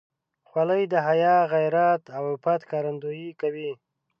خولۍ 0.49 0.83
د 0.93 0.95
حیا، 1.07 1.37
غیرت 1.53 2.03
او 2.17 2.23
عفت 2.35 2.61
ښکارندویي 2.67 3.29
کوي. 3.41 3.71